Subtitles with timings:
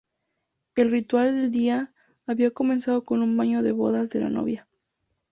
[0.75, 1.93] El ritual del día
[2.25, 4.67] había comenzado con un baño de bodas de la novia.